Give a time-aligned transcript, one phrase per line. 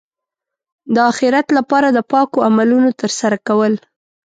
[0.93, 3.73] د اخرت لپاره د پاکو عملونو ترسره کول.